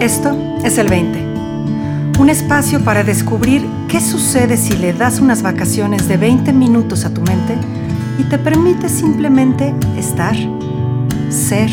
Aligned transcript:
Esto 0.00 0.34
es 0.64 0.78
el 0.78 0.88
20. 0.88 1.18
Un 2.18 2.30
espacio 2.30 2.82
para 2.82 3.04
descubrir 3.04 3.62
qué 3.86 4.00
sucede 4.00 4.56
si 4.56 4.74
le 4.78 4.94
das 4.94 5.20
unas 5.20 5.42
vacaciones 5.42 6.08
de 6.08 6.16
20 6.16 6.54
minutos 6.54 7.04
a 7.04 7.12
tu 7.12 7.20
mente 7.20 7.54
y 8.18 8.24
te 8.24 8.38
permite 8.38 8.88
simplemente 8.88 9.74
estar, 9.98 10.34
ser 11.28 11.68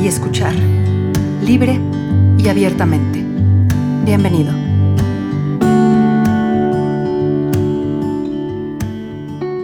y 0.00 0.06
escuchar, 0.06 0.54
libre 1.42 1.80
y 2.38 2.46
abiertamente. 2.46 3.24
Bienvenido. 4.04 4.52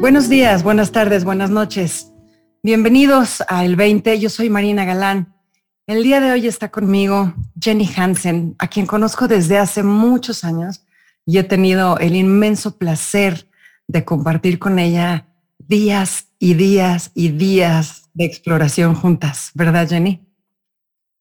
Buenos 0.01 0.29
días, 0.29 0.65
buenas 0.65 0.91
tardes, 0.91 1.23
buenas 1.23 1.51
noches. 1.51 2.13
Bienvenidos 2.65 3.45
a 3.47 3.65
El 3.65 3.77
20. 3.77 4.19
Yo 4.19 4.29
soy 4.29 4.51
Marina 4.51 4.85
Galán 4.85 5.36
el 5.87 6.03
día 6.03 6.21
de 6.21 6.33
hoy 6.33 6.47
está 6.47 6.71
conmigo 6.71 7.35
Jenny 7.61 7.89
Hansen, 7.97 8.57
a 8.59 8.69
quien 8.69 8.87
conozco 8.87 9.29
desde 9.29 9.59
hace 9.59 9.83
muchos 9.83 10.43
años 10.43 10.85
y 11.25 11.39
he 11.39 11.45
tenido 11.45 11.99
el 11.99 12.17
inmenso 12.17 12.77
placer 12.77 13.49
de 13.87 14.05
compartir 14.05 14.59
con 14.59 14.79
ella 14.79 15.29
días 15.59 16.27
y 16.39 16.55
días 16.55 17.13
y 17.15 17.29
días 17.29 18.11
de 18.15 18.25
exploración 18.25 18.95
juntas, 18.95 19.53
¿verdad 19.55 19.89
Jenny? 19.89 20.23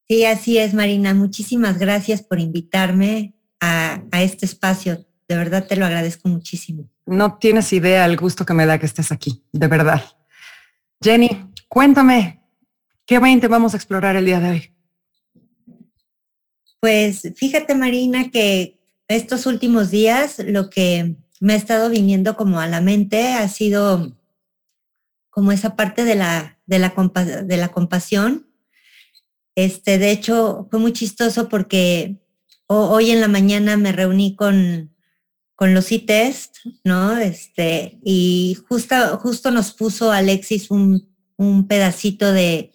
Sí, 0.08 0.26
así 0.26 0.58
es, 0.58 0.74
Marina. 0.74 1.14
Muchísimas 1.14 1.78
gracias 1.78 2.22
por 2.22 2.40
invitarme 2.40 3.36
a, 3.60 4.02
a 4.12 4.22
este 4.24 4.46
espacio. 4.46 5.06
De 5.28 5.36
verdad 5.36 5.66
te 5.68 5.76
lo 5.76 5.86
agradezco 5.86 6.28
muchísimo. 6.28 6.90
No 7.06 7.38
tienes 7.38 7.72
idea 7.74 8.06
el 8.06 8.18
gusto 8.18 8.46
que 8.46 8.54
me 8.54 8.66
da 8.66 8.80
que 8.80 8.86
estés 8.86 9.12
aquí, 9.12 9.44
de 9.52 9.68
verdad. 9.68 10.04
Jenny, 11.02 11.52
cuéntame, 11.68 12.45
¿Qué 13.06 13.20
20 13.20 13.48
vamos 13.48 13.74
a 13.74 13.78
explorar 13.78 14.16
el 14.16 14.26
día 14.26 14.40
de 14.40 14.50
hoy? 14.50 14.72
Pues 16.80 17.22
fíjate, 17.36 17.76
Marina, 17.76 18.32
que 18.32 18.80
estos 19.08 19.46
últimos 19.46 19.92
días 19.92 20.40
lo 20.40 20.72
que 20.72 21.16
me 21.40 21.54
ha 21.54 21.56
estado 21.56 21.90
viniendo 21.90 22.36
como 22.36 22.60
a 22.60 22.68
la 22.68 22.82
mente 22.82 23.34
ha 23.34 23.48
sido 23.48 24.18
como 25.30 25.52
esa 25.52 25.76
parte 25.76 26.04
de 26.04 26.16
la, 26.16 26.60
de 26.66 26.80
la, 26.80 27.70
compasión. 27.72 28.48
Este, 29.54 30.00
de 30.00 30.10
hecho, 30.10 30.68
fue 30.72 30.80
muy 30.80 30.92
chistoso 30.92 31.48
porque 31.48 32.18
hoy 32.66 33.12
en 33.12 33.22
la 33.22 33.28
mañana 33.28 33.78
me 33.78 33.92
reuní 33.92 34.36
con, 34.36 34.96
con 35.54 35.76
los 35.76 35.92
e-test, 35.92 36.58
¿no? 36.84 37.18
Este, 37.18 38.00
y 38.04 38.58
justo, 38.68 38.96
justo 39.20 39.52
nos 39.52 39.74
puso 39.74 40.12
Alexis 40.12 40.72
un, 40.72 41.08
un 41.36 41.68
pedacito 41.68 42.32
de, 42.32 42.72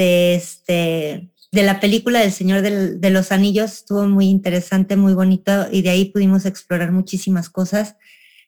de, 0.00 0.34
este, 0.34 1.30
de 1.52 1.62
la 1.62 1.78
película 1.78 2.20
del 2.20 2.32
Señor 2.32 2.62
de 2.62 3.10
los 3.10 3.32
Anillos. 3.32 3.72
Estuvo 3.72 4.08
muy 4.08 4.28
interesante, 4.28 4.96
muy 4.96 5.12
bonito 5.12 5.66
y 5.70 5.82
de 5.82 5.90
ahí 5.90 6.06
pudimos 6.06 6.46
explorar 6.46 6.90
muchísimas 6.90 7.50
cosas. 7.50 7.96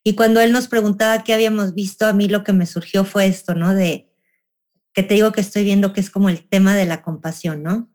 Y 0.02 0.14
cuando 0.14 0.40
él 0.40 0.50
nos 0.50 0.66
preguntaba 0.66 1.22
qué 1.22 1.34
habíamos 1.34 1.74
visto, 1.74 2.06
a 2.06 2.14
mí 2.14 2.26
lo 2.26 2.42
que 2.42 2.54
me 2.54 2.64
surgió 2.64 3.04
fue 3.04 3.26
esto, 3.26 3.54
¿no? 3.54 3.74
De 3.74 4.08
que 4.94 5.02
te 5.02 5.14
digo 5.14 5.32
que 5.32 5.42
estoy 5.42 5.64
viendo 5.64 5.92
que 5.92 6.00
es 6.00 6.08
como 6.10 6.30
el 6.30 6.48
tema 6.48 6.74
de 6.74 6.86
la 6.86 7.02
compasión, 7.02 7.62
¿no? 7.62 7.90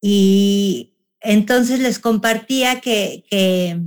Y 0.00 0.94
entonces 1.20 1.80
les 1.80 1.98
compartía 1.98 2.80
que, 2.80 3.24
que 3.28 3.80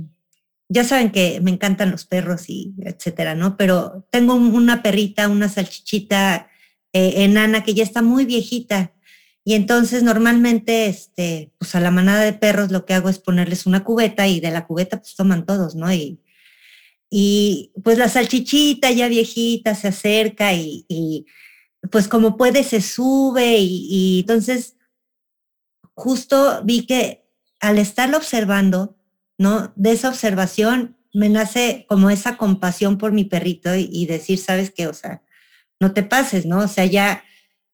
ya 0.68 0.84
saben 0.84 1.10
que 1.10 1.40
me 1.40 1.50
encantan 1.50 1.90
los 1.90 2.04
perros 2.04 2.50
y 2.50 2.74
etcétera, 2.84 3.34
¿no? 3.34 3.56
Pero 3.56 4.06
tengo 4.10 4.34
una 4.34 4.82
perrita, 4.82 5.28
una 5.28 5.48
salchichita 5.48 6.48
eh, 6.94 7.24
enana 7.24 7.64
que 7.64 7.74
ya 7.74 7.82
está 7.82 8.02
muy 8.02 8.24
viejita. 8.24 8.92
Y 9.44 9.54
entonces 9.54 10.04
normalmente, 10.04 10.86
este, 10.86 11.52
pues 11.58 11.74
a 11.74 11.80
la 11.80 11.90
manada 11.90 12.22
de 12.22 12.32
perros 12.32 12.70
lo 12.70 12.86
que 12.86 12.94
hago 12.94 13.08
es 13.08 13.18
ponerles 13.18 13.66
una 13.66 13.84
cubeta 13.84 14.28
y 14.28 14.40
de 14.40 14.52
la 14.52 14.66
cubeta 14.66 14.98
pues 15.00 15.16
toman 15.16 15.44
todos, 15.44 15.74
¿no? 15.74 15.92
Y, 15.92 16.20
y 17.10 17.72
pues 17.82 17.98
la 17.98 18.08
salchichita 18.08 18.92
ya 18.92 19.08
viejita 19.08 19.74
se 19.74 19.88
acerca 19.88 20.54
y, 20.54 20.86
y 20.88 21.26
pues 21.90 22.06
como 22.06 22.36
puede 22.36 22.62
se 22.62 22.80
sube 22.80 23.58
y, 23.58 24.20
entonces 24.20 24.76
justo 25.94 26.62
vi 26.64 26.86
que 26.86 27.26
al 27.60 27.78
estarlo 27.78 28.18
observando, 28.18 28.96
¿no? 29.36 29.72
De 29.74 29.90
esa 29.92 30.10
observación 30.10 30.96
me 31.12 31.28
nace 31.28 31.86
como 31.88 32.08
esa 32.08 32.36
compasión 32.36 32.98
por 32.98 33.10
mi 33.10 33.24
perrito 33.24 33.74
y, 33.74 33.88
y 33.92 34.06
decir, 34.06 34.38
¿sabes 34.38 34.70
qué? 34.70 34.86
O 34.86 34.94
sea, 34.94 35.23
no 35.84 35.92
te 35.92 36.02
pases, 36.02 36.46
¿no? 36.46 36.60
O 36.60 36.68
sea, 36.68 36.86
ya 36.86 37.22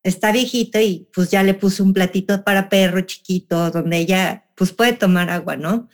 está 0.03 0.32
viejito 0.32 0.81
y 0.81 1.09
pues 1.15 1.31
ya 1.31 1.44
le 1.44 1.54
puse 1.54 1.81
un 1.81 1.93
platito 1.93 2.43
para 2.43 2.69
perro 2.69 3.03
chiquito 3.03 3.71
donde 3.71 3.98
ella 3.98 4.47
pues 4.56 4.72
puede 4.72 4.94
tomar 4.94 5.31
agua, 5.31 5.56
¿no? 5.56 5.88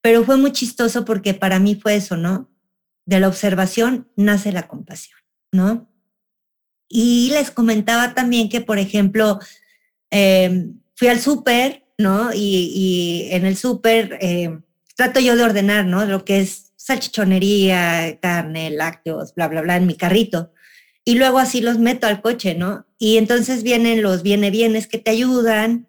Pero 0.00 0.24
fue 0.24 0.36
muy 0.36 0.50
chistoso 0.50 1.04
porque 1.04 1.34
para 1.34 1.60
mí 1.60 1.76
fue 1.76 1.94
eso, 1.94 2.16
¿no? 2.16 2.50
De 3.06 3.20
la 3.20 3.28
observación 3.28 4.08
nace 4.16 4.50
la 4.50 4.66
compasión, 4.66 5.20
¿no? 5.52 5.88
Y 6.88 7.30
les 7.30 7.52
comentaba 7.52 8.12
también 8.12 8.48
que, 8.48 8.60
por 8.60 8.78
ejemplo, 8.78 9.38
em, 10.10 10.80
fui 10.96 11.08
al 11.08 11.20
súper, 11.20 11.86
¿no? 11.96 12.30
Y, 12.34 13.28
en 13.30 13.46
el 13.46 13.56
súper 13.56 14.18
em, 14.20 14.62
trato 14.96 15.20
yo 15.20 15.36
de 15.36 15.44
ordenar, 15.44 15.86
¿no? 15.86 16.04
Lo 16.06 16.24
que 16.24 16.40
es 16.40 16.72
salchichonería, 16.76 18.18
carne, 18.20 18.70
lácteos, 18.70 19.34
bla, 19.34 19.46
bla, 19.46 19.62
bla, 19.62 19.76
en 19.76 19.86
mi 19.86 19.96
carrito 19.96 20.52
y 21.04 21.16
luego 21.16 21.38
así 21.38 21.60
los 21.60 21.78
meto 21.78 22.06
al 22.06 22.20
coche, 22.20 22.54
¿no? 22.54 22.86
Y 22.98 23.16
entonces 23.16 23.62
vienen 23.62 24.02
los 24.02 24.22
viene 24.22 24.50
bienes 24.50 24.86
que 24.86 24.98
te 24.98 25.10
ayudan 25.10 25.88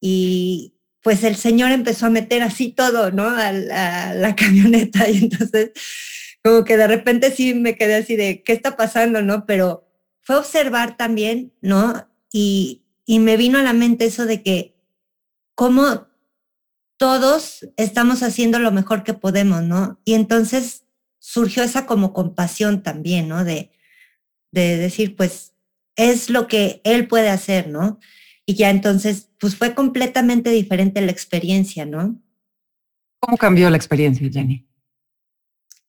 y 0.00 0.74
pues 1.02 1.24
el 1.24 1.36
señor 1.36 1.72
empezó 1.72 2.06
a 2.06 2.10
meter 2.10 2.42
así 2.42 2.70
todo, 2.72 3.10
¿no? 3.10 3.28
A 3.28 3.52
la, 3.52 4.34
camioneta 4.36 5.08
y 5.08 5.18
entonces 5.18 5.70
como 6.42 6.64
que 6.64 6.76
de 6.76 6.86
repente 6.86 7.30
sí 7.30 7.54
me 7.54 7.76
quedé 7.76 7.96
así 7.96 8.16
de, 8.16 8.42
¿qué 8.42 8.52
está 8.52 8.76
pasando, 8.76 9.22
no? 9.22 9.46
Pero 9.46 9.86
fue 10.20 10.36
observar 10.36 10.96
también, 10.96 11.52
¿no? 11.60 12.08
Y, 12.32 12.82
y 13.04 13.18
me 13.18 13.36
vino 13.36 13.58
a 13.58 13.62
la 13.62 13.72
mente 13.72 14.06
eso 14.06 14.26
de 14.26 14.42
que 14.42 14.74
cómo 15.54 16.08
todos 16.96 17.66
estamos 17.76 18.22
haciendo 18.22 18.58
lo 18.58 18.72
mejor 18.72 19.04
que 19.04 19.14
podemos, 19.14 19.62
¿no? 19.62 20.00
Y 20.04 20.14
entonces 20.14 20.84
surgió 21.18 21.62
esa 21.62 21.86
como 21.86 22.12
compasión 22.12 22.82
también, 22.82 23.28
¿no? 23.28 23.44
De, 23.44 23.70
de 24.52 24.76
decir, 24.76 25.16
pues 25.16 25.54
es 25.96 26.30
lo 26.30 26.48
que 26.48 26.80
él 26.84 27.08
puede 27.08 27.28
hacer, 27.28 27.68
¿no? 27.68 27.98
Y 28.46 28.54
ya 28.54 28.70
entonces, 28.70 29.30
pues 29.38 29.56
fue 29.56 29.74
completamente 29.74 30.50
diferente 30.50 31.00
la 31.00 31.12
experiencia, 31.12 31.86
¿no? 31.86 32.20
¿Cómo 33.20 33.36
cambió 33.36 33.68
la 33.70 33.76
experiencia, 33.76 34.28
Jenny? 34.32 34.66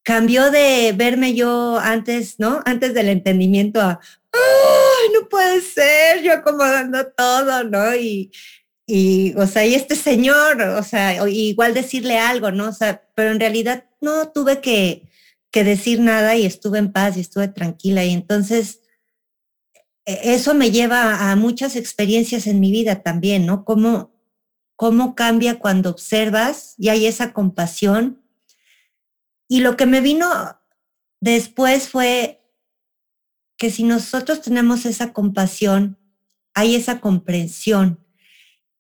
Cambió 0.04 0.52
de 0.52 0.94
verme 0.96 1.34
yo 1.34 1.80
antes, 1.80 2.40
¿no? 2.40 2.62
Antes 2.66 2.94
del 2.94 3.10
entendimiento 3.10 3.80
a, 3.80 4.00
¡ay, 4.34 5.10
no 5.14 5.30
puede 5.30 5.62
ser! 5.62 6.22
Yo 6.24 6.34
acomodando 6.34 7.08
todo, 7.16 7.64
¿no? 7.64 7.96
Y, 7.96 8.32
y, 8.86 9.34
o 9.38 9.48
sea, 9.48 9.66
y 9.66 9.74
este 9.74 9.96
señor, 9.96 10.62
o 10.62 10.84
sea, 10.84 11.28
igual 11.30 11.74
decirle 11.74 12.18
algo, 12.18 12.52
¿no? 12.52 12.70
O 12.70 12.74
sea, 12.74 13.02
pero 13.16 13.32
en 13.32 13.40
realidad 13.40 13.86
no 14.02 14.30
tuve 14.30 14.60
que, 14.60 15.04
que 15.52 15.64
decir 15.64 16.00
nada 16.00 16.36
y 16.36 16.46
estuve 16.46 16.80
en 16.80 16.92
paz 16.92 17.18
y 17.18 17.22
estuve 17.22 17.50
tranquila. 17.50 18.04
Y 18.06 18.12
entonces 18.12 18.82
e, 20.06 20.34
eso 20.34 20.54
me 20.54 20.72
lleva 20.72 21.32
a 21.32 21.36
muchas 21.36 21.76
experiencias 21.76 22.48
en 22.48 22.60
mi 22.60 22.72
vida 22.72 23.04
también, 23.04 23.46
¿no? 23.46 23.66
Cómo, 23.66 24.16
cómo 24.76 25.14
cambia 25.16 25.60
cuando 25.60 25.90
observas 25.90 26.76
y 26.78 26.90
hay 26.90 27.06
esa 27.06 27.34
compasión. 27.34 28.24
Y 29.48 29.60
lo 29.60 29.76
que 29.76 29.86
me 29.86 30.02
vino 30.02 30.28
después 31.20 31.90
fue 31.90 32.42
que 33.58 33.70
si 33.70 33.84
nosotros 33.84 34.42
tenemos 34.42 34.86
esa 34.86 35.14
compasión, 35.14 36.00
hay 36.54 36.76
esa 36.76 37.00
comprensión. 37.00 38.04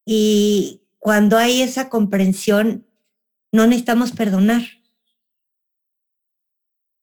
Y 0.05 0.81
cuando 0.97 1.37
hay 1.37 1.61
esa 1.61 1.89
comprensión, 1.89 2.87
no 3.51 3.67
necesitamos 3.67 4.11
perdonar 4.11 4.80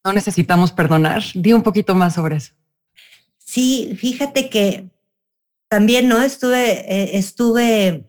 no 0.08 0.14
necesitamos 0.14 0.72
perdonar. 0.72 1.22
Di 1.34 1.52
un 1.52 1.62
poquito 1.62 1.94
más 1.94 2.14
sobre 2.14 2.36
eso. 2.36 2.54
Sí, 3.36 3.94
fíjate 3.98 4.48
que 4.48 4.88
también, 5.68 6.08
¿no? 6.08 6.22
Estuve, 6.22 6.80
eh, 6.90 7.18
estuve 7.18 8.08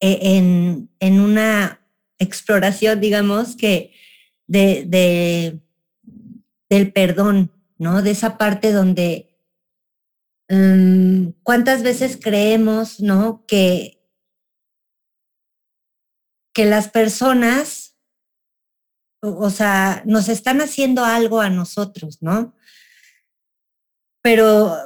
eh, 0.00 0.18
en, 0.20 0.90
en, 1.00 1.20
una 1.20 1.80
exploración, 2.18 3.00
digamos, 3.00 3.56
que 3.56 3.92
de, 4.46 4.84
de, 4.86 5.60
del 6.68 6.92
perdón, 6.92 7.50
¿no? 7.78 8.02
De 8.02 8.10
esa 8.10 8.36
parte 8.36 8.72
donde 8.72 9.34
mm, 10.50 11.28
cuántas 11.42 11.82
veces 11.82 12.18
creemos, 12.22 13.00
¿no? 13.00 13.46
Que, 13.46 13.98
que 16.52 16.66
las 16.66 16.88
personas 16.88 17.87
o 19.20 19.50
sea, 19.50 20.02
nos 20.04 20.28
están 20.28 20.60
haciendo 20.60 21.04
algo 21.04 21.40
a 21.40 21.50
nosotros, 21.50 22.18
¿no? 22.20 22.54
Pero, 24.22 24.76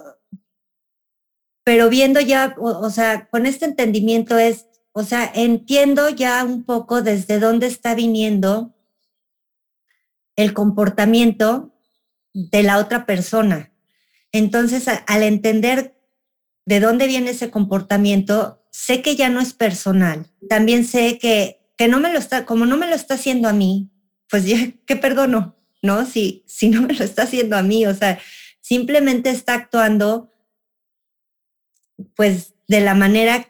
pero 1.65 1.89
viendo 1.89 2.21
ya, 2.21 2.55
o, 2.59 2.91
sea, 2.91 3.29
con 3.29 3.47
este 3.47 3.65
entendimiento 3.65 4.39
es, 4.39 4.67
o 4.93 5.05
sea, 5.05 5.31
entiendo 5.35 6.09
ya 6.11 6.45
un 6.45 6.65
poco 6.65 7.03
desde 7.03 7.39
dónde 7.41 7.67
está 7.67 7.95
viniendo 7.95 8.75
el 10.37 10.55
comportamiento 10.55 11.75
de 12.33 12.63
la 12.63 12.79
otra 12.79 13.05
persona. 13.07 13.73
Entonces, 14.33 14.87
al 14.89 15.23
entender 15.23 15.95
de 16.65 16.81
dónde 16.81 17.07
viene 17.07 17.31
ese 17.31 17.51
comportamiento, 17.51 18.65
sé 18.71 19.03
que 19.03 19.17
ya 19.17 19.29
no 19.29 19.41
es 19.41 19.53
personal. 19.53 20.27
También 20.49 20.85
sé 20.87 21.19
que, 21.19 21.61
que 21.77 21.89
no 21.89 22.01
me 22.01 22.13
lo 22.13 22.19
está, 22.19 22.47
como 22.47 22.65
no 22.65 22.77
me 22.79 22.89
lo 22.89 22.95
está 22.95 23.15
haciendo 23.15 23.49
a 23.49 23.53
mí, 23.53 23.91
pues 24.33 24.47
ya, 24.47 24.57
¿qué 24.87 24.97
perdono? 24.97 25.59
¿No? 25.83 26.07
Si, 26.07 26.43
si 26.47 26.71
no 26.71 26.81
me 26.81 26.95
lo 26.95 27.05
está 27.05 27.25
haciendo 27.25 27.55
a 27.55 27.63
mí, 27.63 27.85
o 27.85 27.95
sea, 27.95 28.19
simplemente 28.63 29.29
está 29.29 29.53
actuando, 29.53 30.33
pues, 32.17 32.55
de 32.67 32.81
la 32.81 32.95
manera 32.95 33.47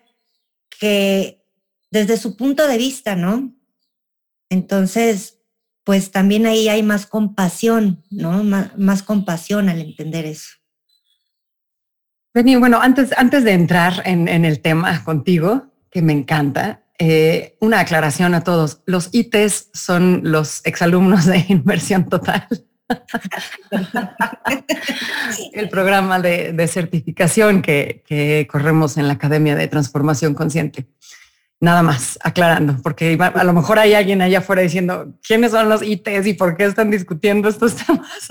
que, 0.80 1.46
desde 1.92 2.16
su 2.16 2.36
punto 2.36 2.66
de 2.66 2.78
vista, 2.78 3.14
¿no? 3.14 3.54
Entonces, 4.50 5.38
pues 5.84 6.10
también 6.10 6.46
ahí 6.46 6.68
hay 6.68 6.82
más 6.82 7.06
compasión, 7.06 8.02
¿no? 8.10 8.42
Más, 8.42 9.04
compasión 9.04 9.68
al 9.68 9.80
entender 9.80 10.26
eso. 10.26 10.48
Benny, 12.34 12.56
bueno, 12.56 12.80
antes, 12.82 13.12
antes 13.16 13.44
de 13.44 13.52
entrar 13.52 14.02
en, 14.04 14.26
el 14.26 14.60
tema 14.60 15.04
contigo, 15.04 15.70
que 15.92 16.02
me 16.02 16.12
encanta, 16.12 16.82
eh, 17.04 17.56
una 17.58 17.80
aclaración 17.80 18.32
a 18.32 18.44
todos. 18.44 18.80
Los 18.86 19.08
ITs 19.10 19.70
son 19.72 20.20
los 20.22 20.64
exalumnos 20.64 21.26
de 21.26 21.38
Inversión 21.48 22.08
Total. 22.08 22.46
el 25.52 25.68
programa 25.68 26.20
de, 26.20 26.68
certificación 26.68 27.60
que, 27.60 28.04
que, 28.06 28.46
corremos 28.48 28.98
en 28.98 29.08
la 29.08 29.14
Academia 29.14 29.56
de 29.56 29.66
Transformación 29.66 30.34
Consciente. 30.34 30.86
Nada 31.58 31.82
más, 31.82 32.20
aclarando, 32.22 32.76
porque 32.84 33.18
a 33.20 33.42
lo 33.42 33.52
mejor 33.52 33.80
hay 33.80 33.94
alguien 33.94 34.22
allá 34.22 34.38
afuera 34.38 34.62
diciendo 34.62 35.12
quiénes 35.26 35.50
son 35.50 35.68
los 35.68 35.82
ITs 35.82 36.28
y 36.28 36.34
por 36.34 36.56
qué 36.56 36.66
están 36.66 36.92
discutiendo 36.92 37.48
estos 37.48 37.74
temas. 37.74 38.28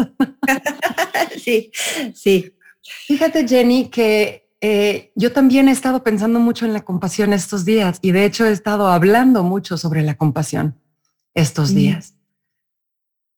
sí, 1.43 1.73
sí. 2.13 2.55
Fíjate, 3.07 3.45
Jenny, 3.45 3.89
que 3.89 4.40
eh, 4.61 5.11
yo 5.15 5.31
también 5.33 5.67
he 5.67 5.71
estado 5.71 6.03
pensando 6.03 6.39
mucho 6.39 6.65
en 6.65 6.73
la 6.73 6.81
compasión 6.81 7.33
estos 7.33 7.65
días 7.65 7.97
y 8.01 8.11
de 8.11 8.25
hecho 8.25 8.45
he 8.45 8.51
estado 8.51 8.87
hablando 8.87 9.43
mucho 9.43 9.75
sobre 9.77 10.03
la 10.03 10.15
compasión 10.15 10.79
estos 11.33 11.73
días. 11.73 12.13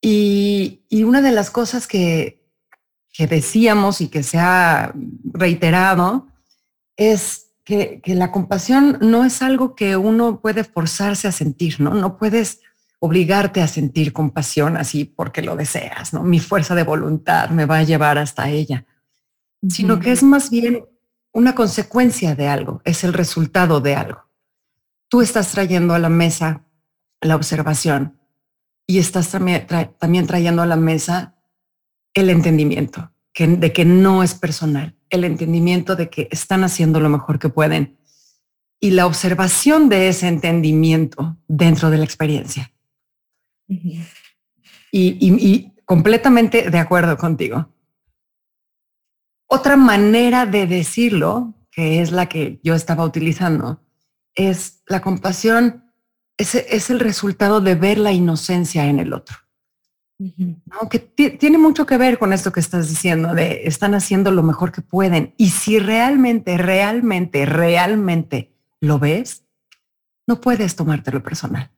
Y, 0.02 0.82
y, 0.90 1.04
una 1.04 1.22
de 1.22 1.32
las 1.32 1.50
cosas 1.50 1.88
que, 1.88 2.44
que 3.14 3.26
decíamos 3.26 4.02
y 4.02 4.10
que 4.10 4.22
se 4.22 4.38
ha 4.38 4.94
reiterado 5.24 6.28
es 6.98 7.52
que, 7.64 8.02
la 8.06 8.32
compasión 8.32 8.98
no 9.02 9.24
es 9.24 9.42
algo 9.42 9.76
que 9.76 9.96
uno 9.96 10.42
puede 10.42 10.64
forzarse 10.64 11.28
a 11.28 11.32
sentir, 11.32 11.80
¿no? 11.80 11.94
No 11.94 12.18
puedes 12.18 12.60
obligarte 13.00 13.62
a 13.62 13.68
sentir 13.68 14.14
compasión 14.14 14.78
así 14.78 15.06
porque 15.06 15.42
lo 15.42 15.56
deseas, 15.56 16.14
¿no? 16.14 16.24
Mi 16.24 16.40
fuerza 16.40 16.76
de 16.76 16.84
voluntad 16.84 17.50
me 17.50 17.66
va 17.66 17.78
a 17.78 17.84
llevar 17.84 18.18
hasta 18.18 18.50
ella, 18.50 18.86
sino 19.70 20.00
que 20.00 20.12
es 20.12 20.24
más 20.24 20.50
bien 20.50 20.84
una 21.34 21.56
consecuencia 21.56 22.36
de 22.36 22.48
algo, 22.48 22.82
es 22.86 23.04
el 23.04 23.12
resultado 23.12 23.82
de 23.82 23.96
algo. 23.96 24.30
Tú 25.10 25.22
estás 25.22 25.52
trayendo 25.52 25.94
a 25.94 26.00
la 26.00 26.10
mesa 26.10 26.64
la 27.22 27.36
observación 27.36 28.20
y 28.88 29.00
estás 29.00 29.30
también, 29.30 29.68
también 30.00 30.28
trayendo 30.28 30.62
a 30.62 30.66
la 30.66 30.76
mesa 30.76 31.36
el 32.14 32.30
entendimiento 32.30 33.12
de 33.36 33.74
que 33.74 33.86
no 33.86 34.22
es 34.22 34.36
personal, 34.36 34.96
el 35.10 35.24
entendimiento 35.24 35.96
de 35.96 36.10
que 36.10 36.28
están 36.32 36.64
haciendo 36.64 37.00
lo 37.00 37.10
mejor 37.10 37.40
que 37.40 37.50
pueden 37.50 37.98
y 38.80 38.92
la 38.92 39.08
observación 39.08 39.90
de 39.90 40.10
ese 40.10 40.28
entendimiento 40.28 41.38
dentro 41.48 41.90
de 41.90 41.98
la 41.98 42.04
experiencia. 42.04 42.72
y, 44.92 45.72
completamente 45.86 46.70
de 46.70 46.80
acuerdo 46.80 47.18
contigo. 47.18 47.73
Otra 49.48 49.76
manera 49.78 50.46
de 50.46 50.68
decirlo, 50.68 51.54
que 51.72 52.02
es 52.02 52.12
la 52.12 52.28
que 52.28 52.60
yo 52.64 52.76
estaba 52.76 53.04
utilizando, 53.04 53.82
es 54.36 54.84
la 54.88 55.02
compasión, 55.02 55.92
es 56.38 56.90
el 56.90 57.00
resultado 57.00 57.62
de 57.62 57.76
ver 57.76 57.98
la 57.98 58.12
inocencia 58.12 58.86
en 58.86 59.00
el 59.00 59.14
otro. 59.14 59.38
Que 60.90 61.00
tiene 61.00 61.58
mucho 61.58 61.86
que 61.86 61.98
ver 61.98 62.18
con 62.18 62.34
esto 62.34 62.52
que 62.52 62.60
estás 62.60 62.88
diciendo, 62.90 63.34
de 63.34 63.64
están 63.66 63.94
haciendo 63.94 64.32
lo 64.32 64.44
mejor 64.44 64.72
que 64.72 64.82
pueden. 64.82 65.34
Y 65.38 65.50
si 65.50 65.80
realmente, 65.80 66.58
realmente, 66.58 67.46
realmente 67.46 68.56
lo 68.80 69.00
ves, 69.00 69.46
no 70.26 70.40
puedes 70.40 70.76
tomártelo 70.76 71.22
personal, 71.22 71.72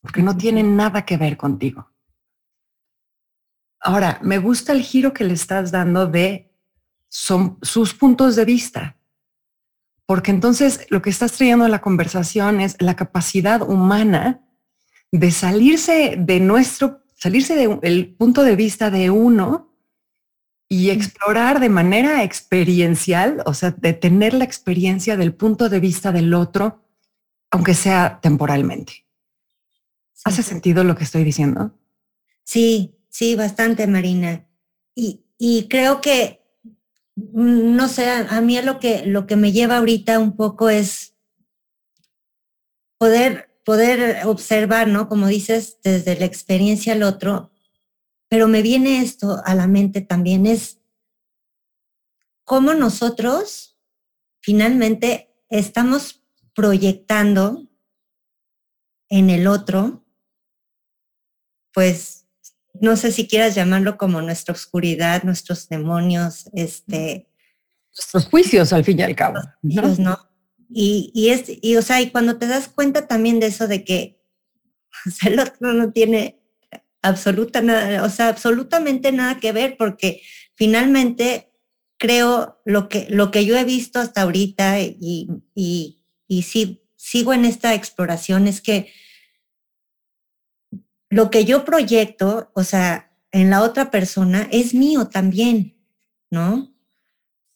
porque 0.00 0.22
no 0.22 0.36
tiene 0.36 0.62
nada 0.62 1.04
que 1.04 1.16
ver 1.16 1.36
contigo. 1.36 1.90
Ahora, 3.80 4.18
me 4.22 4.38
gusta 4.38 4.72
el 4.72 4.82
giro 4.82 5.12
que 5.12 5.24
le 5.24 5.34
estás 5.34 5.70
dando 5.72 6.06
de 6.06 6.51
son 7.14 7.58
sus 7.60 7.92
puntos 7.92 8.36
de 8.36 8.46
vista, 8.46 8.96
porque 10.06 10.30
entonces 10.30 10.86
lo 10.88 11.02
que 11.02 11.10
estás 11.10 11.32
trayendo 11.32 11.66
a 11.66 11.68
la 11.68 11.82
conversación 11.82 12.58
es 12.62 12.74
la 12.80 12.96
capacidad 12.96 13.60
humana 13.60 14.40
de 15.10 15.30
salirse 15.30 16.16
de 16.18 16.40
nuestro 16.40 17.02
salirse 17.14 17.54
del 17.54 18.14
punto 18.14 18.42
de 18.42 18.56
vista 18.56 18.90
de 18.90 19.10
uno 19.10 19.76
y 20.68 20.88
explorar 20.88 21.60
de 21.60 21.68
manera 21.68 22.24
experiencial, 22.24 23.42
o 23.44 23.52
sea, 23.54 23.72
de 23.72 23.92
tener 23.92 24.32
la 24.32 24.44
experiencia 24.44 25.16
del 25.18 25.34
punto 25.34 25.68
de 25.68 25.80
vista 25.80 26.10
del 26.10 26.32
otro, 26.32 26.82
aunque 27.50 27.74
sea 27.74 28.20
temporalmente. 28.20 29.06
¿Hace 30.24 30.42
sentido 30.42 30.82
lo 30.82 30.96
que 30.96 31.04
estoy 31.04 31.24
diciendo? 31.24 31.78
Sí, 32.42 32.96
sí, 33.08 33.36
bastante, 33.36 33.86
Marina. 33.86 34.48
Y, 34.94 35.26
y 35.38 35.68
creo 35.68 36.00
que, 36.00 36.41
no 37.16 37.88
sé, 37.88 38.10
a 38.10 38.40
mí 38.40 38.60
lo 38.62 38.80
que, 38.80 39.04
lo 39.06 39.26
que 39.26 39.36
me 39.36 39.52
lleva 39.52 39.78
ahorita 39.78 40.18
un 40.18 40.36
poco 40.36 40.70
es 40.70 41.14
poder 42.98 43.52
poder 43.64 44.26
observar, 44.26 44.88
¿no? 44.88 45.08
Como 45.08 45.26
dices, 45.26 45.78
desde 45.82 46.18
la 46.18 46.24
experiencia 46.24 46.94
al 46.94 47.02
otro, 47.02 47.52
pero 48.28 48.48
me 48.48 48.62
viene 48.62 49.02
esto 49.02 49.40
a 49.44 49.54
la 49.54 49.66
mente 49.66 50.00
también, 50.00 50.46
es 50.46 50.80
cómo 52.44 52.74
nosotros 52.74 53.78
finalmente 54.40 55.32
estamos 55.48 56.22
proyectando 56.54 57.68
en 59.08 59.30
el 59.30 59.46
otro, 59.46 60.04
pues 61.72 62.21
no 62.80 62.96
sé 62.96 63.12
si 63.12 63.26
quieras 63.26 63.54
llamarlo 63.54 63.96
como 63.96 64.22
nuestra 64.22 64.54
oscuridad, 64.54 65.22
nuestros 65.24 65.68
demonios, 65.68 66.50
este... 66.54 67.28
Nuestros 67.94 68.26
juicios 68.26 68.72
al 68.72 68.84
fin 68.84 68.98
y 68.98 69.02
al 69.02 69.14
cabo. 69.14 69.38
¿no? 69.62 70.18
Y, 70.74 71.28
es, 71.28 71.44
y 71.60 71.76
o 71.76 71.82
sea, 71.82 72.00
y 72.00 72.10
cuando 72.10 72.38
te 72.38 72.46
das 72.46 72.68
cuenta 72.68 73.06
también 73.06 73.40
de 73.40 73.46
eso 73.46 73.68
de 73.68 73.84
que 73.84 74.22
el 75.26 75.38
otro 75.38 75.74
no 75.74 75.92
tiene 75.92 76.40
absoluta 77.02 77.60
nada, 77.60 78.04
o 78.04 78.08
sea, 78.08 78.28
absolutamente 78.28 79.12
nada 79.12 79.38
que 79.38 79.52
ver, 79.52 79.76
porque 79.76 80.22
finalmente 80.54 81.52
creo 81.98 82.60
lo 82.64 82.88
que, 82.88 83.06
lo 83.10 83.30
que 83.30 83.44
yo 83.44 83.56
he 83.58 83.64
visto 83.64 84.00
hasta 84.00 84.22
ahorita 84.22 84.80
y, 84.80 85.28
y, 85.54 86.00
y 86.26 86.42
sí, 86.42 86.82
sigo 86.96 87.34
en 87.34 87.44
esta 87.44 87.74
exploración 87.74 88.46
es 88.46 88.60
que 88.60 88.90
lo 91.12 91.30
que 91.30 91.44
yo 91.44 91.64
proyecto, 91.64 92.50
o 92.54 92.64
sea, 92.64 93.12
en 93.30 93.50
la 93.50 93.62
otra 93.62 93.90
persona 93.90 94.48
es 94.50 94.74
mío 94.74 95.08
también, 95.08 95.76
¿no? 96.30 96.74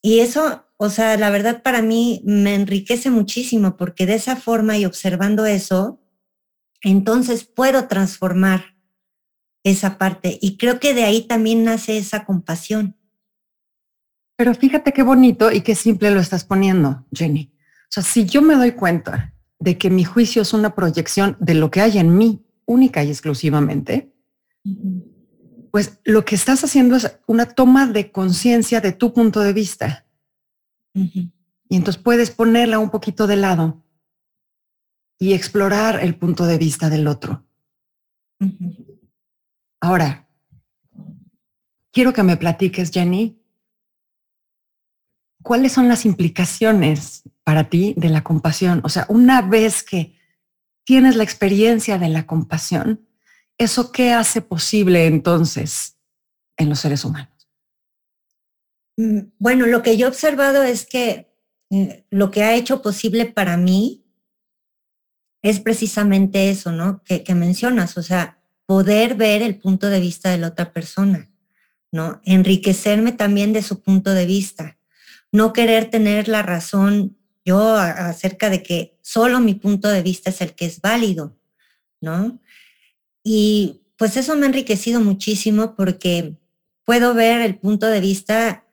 Y 0.02 0.20
eso 0.20 0.66
o 0.78 0.90
sea, 0.90 1.16
la 1.16 1.30
verdad 1.30 1.62
para 1.62 1.80
mí 1.80 2.22
me 2.24 2.54
enriquece 2.54 3.10
muchísimo 3.10 3.76
porque 3.76 4.06
de 4.06 4.14
esa 4.14 4.36
forma 4.36 4.76
y 4.76 4.84
observando 4.84 5.46
eso, 5.46 6.00
entonces 6.82 7.44
puedo 7.44 7.88
transformar 7.88 8.76
esa 9.64 9.96
parte. 9.96 10.38
Y 10.40 10.58
creo 10.58 10.78
que 10.78 10.92
de 10.92 11.04
ahí 11.04 11.22
también 11.22 11.64
nace 11.64 11.96
esa 11.96 12.24
compasión. 12.24 12.96
Pero 14.36 14.54
fíjate 14.54 14.92
qué 14.92 15.02
bonito 15.02 15.50
y 15.50 15.62
qué 15.62 15.74
simple 15.74 16.10
lo 16.10 16.20
estás 16.20 16.44
poniendo, 16.44 17.06
Jenny. 17.10 17.52
O 17.84 17.88
sea, 17.88 18.02
si 18.02 18.26
yo 18.26 18.42
me 18.42 18.54
doy 18.54 18.72
cuenta 18.72 19.32
de 19.58 19.78
que 19.78 19.88
mi 19.88 20.04
juicio 20.04 20.42
es 20.42 20.52
una 20.52 20.74
proyección 20.74 21.38
de 21.40 21.54
lo 21.54 21.70
que 21.70 21.80
hay 21.80 21.98
en 21.98 22.18
mí, 22.18 22.45
única 22.66 23.02
y 23.02 23.08
exclusivamente, 23.08 24.12
pues 25.70 26.00
lo 26.04 26.24
que 26.24 26.34
estás 26.34 26.62
haciendo 26.64 26.96
es 26.96 27.18
una 27.26 27.46
toma 27.46 27.86
de 27.86 28.10
conciencia 28.10 28.80
de 28.80 28.92
tu 28.92 29.12
punto 29.12 29.40
de 29.40 29.52
vista. 29.52 30.06
Y 30.94 31.76
entonces 31.76 32.02
puedes 32.02 32.30
ponerla 32.30 32.78
un 32.78 32.90
poquito 32.90 33.26
de 33.26 33.36
lado 33.36 33.84
y 35.18 35.32
explorar 35.32 36.02
el 36.02 36.16
punto 36.16 36.46
de 36.46 36.58
vista 36.58 36.90
del 36.90 37.06
otro. 37.06 37.46
Ahora, 39.80 40.28
quiero 41.92 42.12
que 42.12 42.22
me 42.22 42.36
platiques, 42.36 42.90
Jenny, 42.90 43.40
¿cuáles 45.42 45.72
son 45.72 45.88
las 45.88 46.04
implicaciones 46.04 47.22
para 47.44 47.68
ti 47.68 47.94
de 47.96 48.08
la 48.08 48.22
compasión? 48.24 48.80
O 48.84 48.88
sea, 48.88 49.06
una 49.08 49.42
vez 49.42 49.82
que 49.82 50.16
tienes 50.86 51.16
la 51.16 51.24
experiencia 51.24 51.98
de 51.98 52.08
la 52.08 52.26
compasión, 52.26 53.06
¿eso 53.58 53.92
qué 53.92 54.12
hace 54.12 54.40
posible 54.40 55.06
entonces 55.06 55.98
en 56.56 56.70
los 56.70 56.80
seres 56.80 57.04
humanos? 57.04 57.48
Mm, 58.96 59.18
bueno, 59.38 59.66
lo 59.66 59.82
que 59.82 59.98
yo 59.98 60.06
he 60.06 60.08
observado 60.08 60.62
es 60.62 60.86
que 60.86 61.30
eh, 61.70 62.06
lo 62.08 62.30
que 62.30 62.44
ha 62.44 62.54
hecho 62.54 62.80
posible 62.80 63.26
para 63.26 63.58
mí 63.58 64.06
es 65.42 65.60
precisamente 65.60 66.48
eso, 66.48 66.72
¿no? 66.72 67.02
Que, 67.04 67.22
que 67.22 67.34
mencionas, 67.34 67.98
o 67.98 68.02
sea, 68.02 68.42
poder 68.64 69.16
ver 69.16 69.42
el 69.42 69.58
punto 69.58 69.88
de 69.88 70.00
vista 70.00 70.30
de 70.30 70.38
la 70.38 70.48
otra 70.48 70.72
persona, 70.72 71.30
¿no? 71.92 72.22
Enriquecerme 72.24 73.12
también 73.12 73.52
de 73.52 73.62
su 73.62 73.82
punto 73.82 74.12
de 74.12 74.24
vista 74.24 74.76
no 75.32 75.52
querer 75.52 75.90
tener 75.90 76.28
la 76.28 76.42
razón 76.42 77.16
yo 77.46 77.76
acerca 77.76 78.50
de 78.50 78.62
que 78.62 78.98
solo 79.02 79.40
mi 79.40 79.54
punto 79.54 79.88
de 79.88 80.02
vista 80.02 80.30
es 80.30 80.40
el 80.42 80.54
que 80.54 80.66
es 80.66 80.80
válido, 80.80 81.38
¿no? 82.00 82.40
Y 83.22 83.82
pues 83.96 84.16
eso 84.16 84.36
me 84.36 84.44
ha 84.44 84.48
enriquecido 84.48 85.00
muchísimo 85.00 85.74
porque 85.76 86.36
puedo 86.84 87.14
ver 87.14 87.40
el 87.40 87.56
punto 87.56 87.86
de 87.86 88.00
vista, 88.00 88.64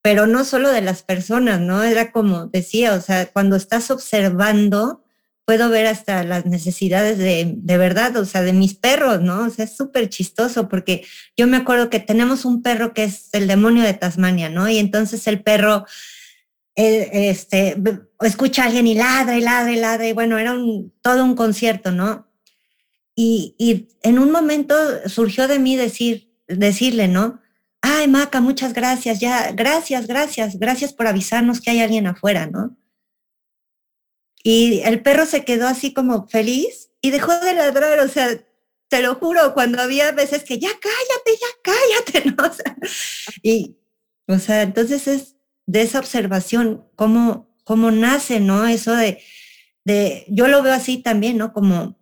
pero 0.00 0.26
no 0.26 0.44
solo 0.44 0.70
de 0.70 0.80
las 0.80 1.02
personas, 1.02 1.60
¿no? 1.60 1.82
Era 1.82 2.12
como 2.12 2.46
decía, 2.46 2.94
o 2.94 3.00
sea, 3.00 3.26
cuando 3.26 3.56
estás 3.56 3.90
observando, 3.90 5.04
puedo 5.46 5.70
ver 5.70 5.86
hasta 5.86 6.24
las 6.24 6.44
necesidades 6.44 7.18
de, 7.18 7.54
de 7.56 7.78
verdad, 7.78 8.16
o 8.16 8.24
sea, 8.24 8.42
de 8.42 8.52
mis 8.52 8.74
perros, 8.74 9.22
¿no? 9.22 9.44
O 9.44 9.50
sea, 9.50 9.64
es 9.64 9.76
súper 9.76 10.08
chistoso 10.08 10.68
porque 10.68 11.04
yo 11.36 11.46
me 11.46 11.56
acuerdo 11.56 11.88
que 11.88 12.00
tenemos 12.00 12.44
un 12.44 12.62
perro 12.62 12.92
que 12.94 13.04
es 13.04 13.28
el 13.32 13.46
demonio 13.46 13.84
de 13.84 13.94
Tasmania, 13.94 14.50
¿no? 14.50 14.68
Y 14.68 14.78
entonces 14.78 15.26
el 15.28 15.42
perro, 15.42 15.84
este, 16.76 17.76
escucha 18.20 18.62
a 18.62 18.66
alguien 18.66 18.86
y 18.86 18.94
ladra 18.94 19.36
y 19.36 19.40
ladra 19.40 19.72
y 19.72 19.76
ladra 19.76 20.08
y 20.08 20.12
bueno, 20.12 20.38
era 20.38 20.52
un, 20.52 20.92
todo 21.00 21.24
un 21.24 21.34
concierto, 21.34 21.90
¿no? 21.90 22.30
Y, 23.14 23.54
y 23.58 23.88
en 24.02 24.18
un 24.18 24.30
momento 24.30 24.74
surgió 25.08 25.48
de 25.48 25.58
mí 25.58 25.74
decir, 25.76 26.34
decirle, 26.46 27.08
¿no? 27.08 27.40
Ay, 27.80 28.08
Maca, 28.08 28.40
muchas 28.40 28.74
gracias, 28.74 29.20
ya, 29.20 29.52
gracias, 29.52 30.06
gracias, 30.06 30.58
gracias 30.58 30.92
por 30.92 31.06
avisarnos 31.06 31.60
que 31.60 31.70
hay 31.70 31.80
alguien 31.80 32.06
afuera, 32.06 32.46
¿no? 32.46 32.76
Y 34.42 34.80
el 34.84 35.02
perro 35.02 35.24
se 35.24 35.44
quedó 35.44 35.66
así 35.66 35.94
como 35.94 36.28
feliz 36.28 36.90
y 37.00 37.10
dejó 37.10 37.32
de 37.40 37.54
ladrar, 37.54 38.00
o 38.00 38.08
sea, 38.08 38.28
te 38.88 39.02
lo 39.02 39.14
juro, 39.16 39.54
cuando 39.54 39.80
había 39.80 40.12
veces 40.12 40.44
que 40.44 40.58
ya 40.58 40.68
cállate, 40.68 41.38
ya 41.40 41.46
cállate, 41.62 42.30
¿no? 42.36 42.48
O 42.48 42.52
sea, 42.52 42.76
y, 43.42 43.76
o 44.28 44.38
sea, 44.38 44.62
entonces 44.62 45.08
es 45.08 45.36
de 45.66 45.82
esa 45.82 45.98
observación, 45.98 46.84
cómo, 46.94 47.48
cómo 47.64 47.90
nace, 47.90 48.40
¿no? 48.40 48.66
Eso 48.66 48.94
de, 48.94 49.18
de, 49.84 50.24
yo 50.28 50.48
lo 50.48 50.62
veo 50.62 50.72
así 50.72 50.98
también, 50.98 51.36
¿no? 51.36 51.52
Como, 51.52 51.98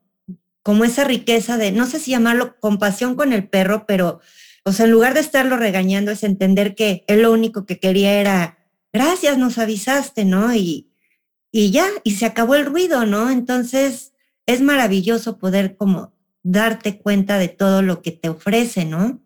como 0.62 0.84
esa 0.84 1.04
riqueza 1.04 1.56
de, 1.56 1.72
no 1.72 1.86
sé 1.86 1.98
si 1.98 2.10
llamarlo 2.10 2.58
compasión 2.60 3.16
con 3.16 3.32
el 3.32 3.48
perro, 3.48 3.86
pero, 3.86 4.20
o 4.64 4.72
sea, 4.72 4.86
en 4.86 4.92
lugar 4.92 5.14
de 5.14 5.20
estarlo 5.20 5.56
regañando, 5.56 6.10
es 6.10 6.22
entender 6.22 6.74
que 6.74 7.04
él 7.06 7.22
lo 7.22 7.32
único 7.32 7.66
que 7.66 7.80
quería 7.80 8.20
era, 8.20 8.58
gracias, 8.92 9.38
nos 9.38 9.58
avisaste, 9.58 10.24
¿no? 10.24 10.54
Y, 10.54 10.90
y 11.50 11.70
ya, 11.70 11.86
y 12.02 12.12
se 12.12 12.26
acabó 12.26 12.54
el 12.54 12.66
ruido, 12.66 13.06
¿no? 13.06 13.30
Entonces 13.30 14.12
es 14.46 14.60
maravilloso 14.60 15.38
poder 15.38 15.76
como 15.76 16.12
darte 16.42 16.98
cuenta 16.98 17.38
de 17.38 17.48
todo 17.48 17.80
lo 17.80 18.02
que 18.02 18.12
te 18.12 18.28
ofrece, 18.28 18.84
¿no? 18.84 19.22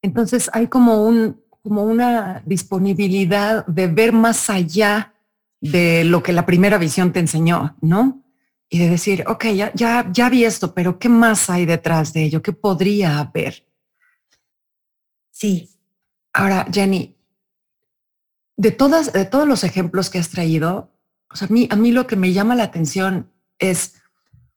Entonces 0.00 0.50
hay 0.52 0.68
como 0.68 1.06
un 1.06 1.41
como 1.62 1.84
una 1.84 2.42
disponibilidad 2.44 3.64
de 3.66 3.86
ver 3.86 4.12
más 4.12 4.50
allá 4.50 5.14
de 5.60 6.04
lo 6.04 6.22
que 6.22 6.32
la 6.32 6.44
primera 6.44 6.76
visión 6.76 7.12
te 7.12 7.20
enseñó, 7.20 7.76
¿no? 7.80 8.24
Y 8.68 8.78
de 8.78 8.90
decir, 8.90 9.24
ok, 9.28 9.44
ya, 9.54 9.72
ya, 9.74 10.10
ya 10.12 10.28
vi 10.28 10.44
esto, 10.44 10.74
pero 10.74 10.98
¿qué 10.98 11.08
más 11.08 11.48
hay 11.50 11.66
detrás 11.66 12.12
de 12.12 12.24
ello? 12.24 12.42
¿Qué 12.42 12.52
podría 12.52 13.18
haber? 13.18 13.64
Sí. 15.30 15.70
Ahora, 16.32 16.66
Jenny, 16.72 17.16
de, 18.56 18.70
todas, 18.72 19.12
de 19.12 19.24
todos 19.24 19.46
los 19.46 19.62
ejemplos 19.62 20.10
que 20.10 20.18
has 20.18 20.30
traído, 20.30 20.90
o 21.30 21.36
sea, 21.36 21.46
a 21.48 21.50
mí, 21.50 21.68
a 21.70 21.76
mí 21.76 21.92
lo 21.92 22.06
que 22.06 22.16
me 22.16 22.32
llama 22.32 22.56
la 22.56 22.64
atención 22.64 23.30
es, 23.58 24.02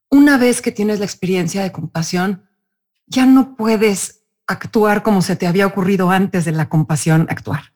una 0.09 0.37
vez 0.37 0.61
que 0.61 0.71
tienes 0.71 0.99
la 0.99 1.05
experiencia 1.05 1.61
de 1.61 1.71
compasión, 1.71 2.49
ya 3.05 3.25
no 3.25 3.55
puedes 3.55 4.24
actuar 4.47 5.03
como 5.03 5.21
se 5.21 5.35
te 5.35 5.47
había 5.47 5.67
ocurrido 5.67 6.11
antes 6.11 6.45
de 6.45 6.51
la 6.51 6.69
compasión 6.69 7.27
actuar, 7.29 7.73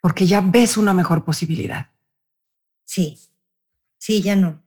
porque 0.00 0.26
ya 0.26 0.40
ves 0.40 0.76
una 0.76 0.94
mejor 0.94 1.24
posibilidad. 1.24 1.90
Sí, 2.84 3.18
sí, 3.98 4.22
ya 4.22 4.36
no. 4.36 4.62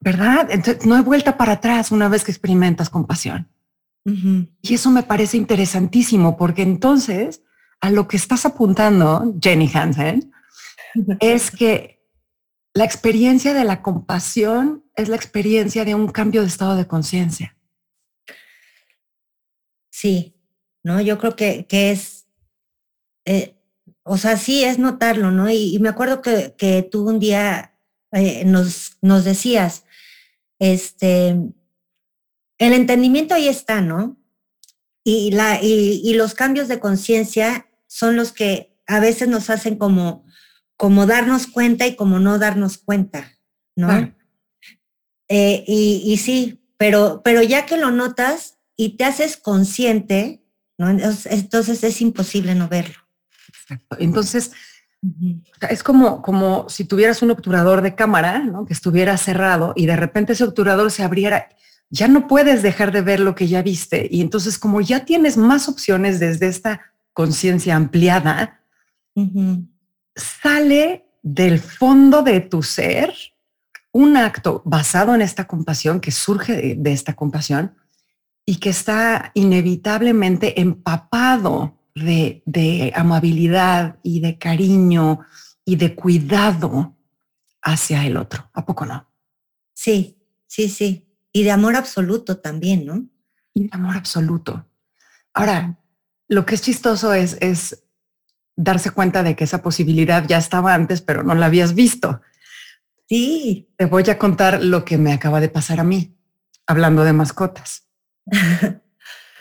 ¿Verdad? 0.00 0.48
Entonces, 0.50 0.84
no 0.84 0.96
hay 0.96 1.02
vuelta 1.02 1.36
para 1.36 1.52
atrás 1.52 1.90
una 1.90 2.08
vez 2.08 2.24
que 2.24 2.30
experimentas 2.30 2.90
compasión. 2.90 3.48
Y 4.60 4.74
eso 4.74 4.90
me 4.90 5.02
parece 5.02 5.38
interesantísimo, 5.38 6.36
porque 6.36 6.60
entonces 6.60 7.40
a 7.80 7.90
lo 7.90 8.06
que 8.06 8.18
estás 8.18 8.44
apuntando, 8.44 9.34
Jenny 9.40 9.70
Hansen, 9.72 10.32
es 11.20 11.50
que 11.50 12.02
la 12.74 12.84
experiencia 12.84 13.54
de 13.54 13.64
la 13.64 13.82
compasión 13.82 14.84
es 14.94 15.08
la 15.08 15.16
experiencia 15.16 15.84
de 15.84 15.94
un 15.94 16.08
cambio 16.08 16.42
de 16.42 16.48
estado 16.48 16.76
de 16.76 16.86
conciencia. 16.86 17.56
Sí, 20.04 20.36
¿no? 20.82 21.00
Yo 21.00 21.18
creo 21.18 21.34
que, 21.34 21.66
que 21.66 21.90
es, 21.90 22.26
eh, 23.24 23.56
o 24.02 24.18
sea, 24.18 24.36
sí 24.36 24.62
es 24.62 24.78
notarlo, 24.78 25.30
¿no? 25.30 25.50
Y, 25.50 25.78
me 25.80 25.88
acuerdo 25.88 26.20
que, 26.20 26.54
que, 26.58 26.82
tú 26.82 27.08
un 27.08 27.18
día 27.18 27.78
eh, 28.12 28.44
nos, 28.44 28.98
nos 29.00 29.24
decías, 29.24 29.84
este, 30.58 31.28
el 32.58 32.72
entendimiento 32.74 33.34
ahí 33.34 33.48
está, 33.48 33.80
¿no? 33.80 34.18
Y, 35.04 35.30
la, 35.30 35.62
y, 35.62 36.02
y 36.04 36.12
los 36.12 36.34
cambios 36.34 36.68
de 36.68 36.80
conciencia 36.80 37.70
son 37.86 38.16
los 38.16 38.32
que 38.32 38.76
a 38.86 39.00
veces 39.00 39.28
nos 39.28 39.48
hacen 39.48 39.76
como 39.76 40.24
como 40.76 41.06
darnos 41.06 41.46
cuenta 41.46 41.86
y 41.86 41.96
como 41.96 42.18
no 42.18 42.38
darnos 42.38 42.78
cuenta, 42.78 43.38
¿no? 43.76 44.12
Eh, 45.28 45.64
y, 45.66 46.16
sí, 46.18 46.62
pero, 46.76 47.22
pero 47.24 47.42
ya 47.42 47.64
que 47.64 47.76
lo 47.76 47.90
notas 47.90 48.53
y 48.76 48.96
te 48.96 49.04
haces 49.04 49.36
consciente, 49.36 50.44
¿no? 50.78 50.88
Entonces, 50.90 51.84
es 51.84 52.00
imposible 52.00 52.54
no 52.54 52.68
verlo. 52.68 52.96
Exacto. 53.48 53.96
Entonces, 53.98 54.52
es 55.68 55.82
como, 55.82 56.22
como 56.22 56.68
si 56.68 56.84
tuvieras 56.84 57.22
un 57.22 57.30
obturador 57.30 57.82
de 57.82 57.94
cámara, 57.94 58.38
¿no? 58.40 58.64
Que 58.64 58.72
estuviera 58.72 59.16
cerrado 59.16 59.72
y 59.76 59.86
de 59.86 59.96
repente 59.96 60.32
ese 60.32 60.44
obturador 60.44 60.90
se 60.90 61.02
abriera. 61.02 61.48
Ya 61.90 62.08
no 62.08 62.26
puedes 62.26 62.62
dejar 62.62 62.90
de 62.92 63.02
ver 63.02 63.20
lo 63.20 63.34
que 63.34 63.46
ya 63.46 63.62
viste. 63.62 64.08
Y 64.10 64.20
entonces, 64.20 64.58
como 64.58 64.80
ya 64.80 65.04
tienes 65.04 65.36
más 65.36 65.68
opciones 65.68 66.18
desde 66.18 66.48
esta 66.48 66.80
conciencia 67.12 67.76
ampliada, 67.76 68.60
sale 70.16 71.06
del 71.22 71.60
fondo 71.60 72.22
de 72.22 72.40
tu 72.40 72.62
ser 72.62 73.14
un 73.92 74.16
acto 74.16 74.60
basado 74.64 75.14
en 75.14 75.22
esta 75.22 75.46
compasión, 75.46 76.00
que 76.00 76.10
surge 76.10 76.74
de, 76.76 76.92
esta 76.92 77.14
compasión 77.14 77.74
y 78.46 78.56
que 78.56 78.70
está 78.70 79.30
inevitablemente 79.34 80.60
empapado 80.60 81.78
de, 81.94 82.42
de, 82.44 82.92
amabilidad 82.94 83.98
y 84.02 84.20
de 84.20 84.38
cariño 84.38 85.20
y 85.64 85.76
de 85.76 85.94
cuidado 85.94 86.96
hacia 87.62 88.04
el 88.04 88.16
otro. 88.16 88.50
¿A 88.52 88.66
poco 88.66 88.84
no? 88.84 89.08
Sí, 89.72 90.18
sí, 90.46 90.68
sí. 90.68 91.08
Y 91.32 91.44
de 91.44 91.52
amor 91.52 91.76
absoluto 91.76 92.38
también, 92.38 92.84
¿no? 92.84 93.06
Y 93.54 93.68
de 93.68 93.70
amor 93.72 93.96
absoluto. 93.96 94.66
Ahora, 95.32 95.78
lo 96.28 96.44
que 96.44 96.54
es 96.54 96.62
chistoso 96.62 97.12
es, 97.12 97.38
es 97.40 97.84
darse 98.56 98.90
cuenta 98.90 99.22
de 99.22 99.34
que 99.36 99.44
esa 99.44 99.62
posibilidad 99.62 100.26
ya 100.26 100.38
estaba 100.38 100.74
antes, 100.74 101.00
pero 101.00 101.22
no 101.22 101.34
la 101.34 101.46
habías 101.46 101.74
visto. 101.74 102.20
Sí. 103.08 103.68
Te 103.76 103.86
voy 103.86 104.08
a 104.10 104.18
contar 104.18 104.62
lo 104.62 104.84
que 104.84 104.98
me 104.98 105.12
acaba 105.12 105.40
de 105.40 105.48
pasar 105.48 105.80
a 105.80 105.84
mí, 105.84 106.16
hablando 106.66 107.04
de 107.04 107.12
mascotas. 107.12 107.84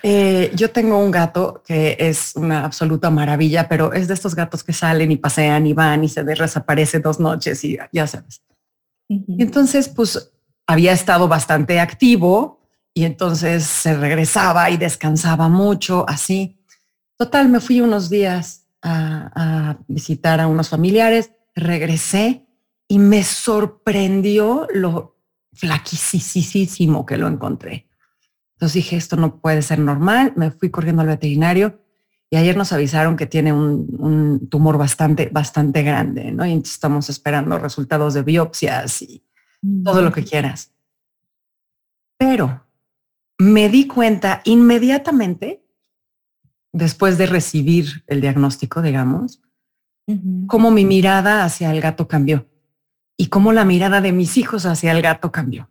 Eh, 0.06 0.52
yo 0.54 0.70
tengo 0.70 0.98
un 0.98 1.12
gato 1.12 1.64
que 1.66 1.96
es 1.98 2.36
una 2.36 2.66
absoluta 2.66 3.10
maravilla, 3.10 3.70
pero 3.70 3.94
es 3.94 4.10
de 4.10 4.14
estos 4.14 4.36
gatos 4.36 4.62
que 4.62 4.74
salen 4.74 5.10
y 5.14 5.16
pasean 5.16 5.66
y 5.66 5.72
van 5.72 6.04
y 6.04 6.10
se 6.10 6.26
desaparece 6.26 7.00
dos 7.00 7.22
noches 7.22 7.64
y 7.64 7.78
ya 7.94 8.06
sabes. 8.06 8.42
Y 9.08 9.42
entonces, 9.42 9.88
pues 9.88 10.34
había 10.68 10.92
estado 10.92 11.30
bastante 11.30 11.80
activo 11.80 12.60
y 12.94 13.06
entonces 13.06 13.64
se 13.64 13.96
regresaba 13.96 14.70
y 14.70 14.78
descansaba 14.78 15.48
mucho, 15.48 16.06
así. 16.08 16.60
Total, 17.18 17.48
me 17.50 17.60
fui 17.60 17.82
unos 17.82 18.10
días 18.10 18.68
a, 18.82 19.78
visitar 19.88 20.40
a 20.40 20.48
unos 20.48 20.70
familiares, 20.70 21.32
regresé 21.56 22.46
y 22.88 23.00
me 23.00 23.24
sorprendió 23.24 24.68
lo 24.74 25.18
flaquísimo 25.54 27.06
que 27.06 27.18
lo 27.18 27.28
encontré. 27.28 27.88
Entonces 28.54 28.74
dije, 28.74 28.96
esto 28.96 29.16
no 29.16 29.40
puede 29.40 29.62
ser 29.62 29.80
normal, 29.80 30.34
me 30.36 30.52
fui 30.52 30.70
corriendo 30.70 31.02
al 31.02 31.08
veterinario 31.08 31.80
y 32.30 32.36
ayer 32.38 32.58
nos 32.58 32.74
avisaron 32.74 33.16
que 33.16 33.28
tiene 33.28 33.54
un, 33.54 34.48
tumor 34.50 34.78
bastante, 34.78 35.30
bastante 35.32 35.84
grande, 35.84 36.32
¿no? 36.32 36.46
Y 36.46 36.54
estamos 36.54 37.10
esperando 37.10 37.60
resultados 37.60 38.16
de 38.16 38.24
biopsias 38.24 39.04
y 39.04 39.24
todo 39.84 40.02
lo 40.02 40.12
que 40.12 40.24
quieras. 40.24 40.72
Pero 42.18 42.66
me 43.38 43.70
di 43.70 43.86
cuenta 43.86 44.42
inmediatamente, 44.46 45.64
después 46.72 47.18
de 47.18 47.28
recibir 47.28 48.04
el 48.08 48.22
diagnóstico, 48.22 48.82
digamos, 48.82 49.42
cómo 50.48 50.72
mi 50.72 50.86
mirada 50.86 51.44
hacia 51.44 51.72
el 51.72 51.82
gato 51.82 52.08
cambió 52.08 52.48
y 53.16 53.28
cómo 53.28 53.54
la 53.54 53.64
mirada 53.64 54.02
de 54.02 54.12
mis 54.12 54.38
hijos 54.38 54.66
hacia 54.66 54.92
el 54.92 55.02
gato 55.02 55.32
cambió. 55.32 55.70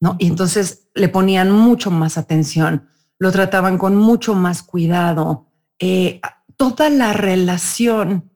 ¿No? 0.00 0.16
Y 0.18 0.26
entonces 0.26 0.88
le 0.94 1.08
ponían 1.08 1.50
mucho 1.50 1.90
más 1.90 2.18
atención, 2.18 2.88
lo 3.18 3.30
trataban 3.30 3.78
con 3.78 3.96
mucho 3.96 4.34
más 4.34 4.62
cuidado, 4.62 5.46
eh, 5.78 6.20
toda 6.56 6.90
la 6.90 7.12
relación 7.12 8.30